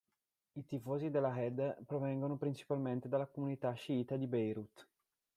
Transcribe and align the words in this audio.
I 0.53 0.65
tifosi 0.65 1.11
dell'Ahed 1.11 1.83
provengono 1.85 2.35
principalmente 2.35 3.07
dalla 3.07 3.27
comunità 3.27 3.71
sciita 3.73 4.15
di 4.17 4.25
Beirut. 4.25 4.87